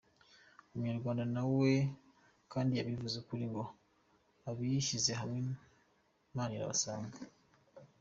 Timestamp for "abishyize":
4.49-5.11